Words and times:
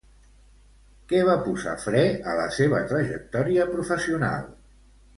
Què 1.11 1.19
va 1.27 1.35
posar 1.49 1.77
fre 1.85 2.03
a 2.33 2.35
la 2.41 2.49
seva 2.57 2.83
trajectòria 2.95 3.71
professional? 3.77 4.53